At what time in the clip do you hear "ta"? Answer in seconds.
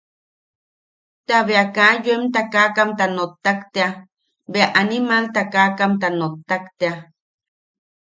1.27-1.37